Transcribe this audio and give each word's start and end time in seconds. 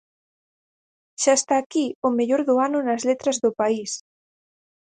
Xa 1.21 1.33
está 1.39 1.55
aquí 1.59 1.85
o 2.07 2.09
mellor 2.17 2.41
do 2.47 2.55
ano 2.67 2.79
nas 2.87 3.01
letras 3.09 3.37
do 3.43 3.51
país! 3.59 3.91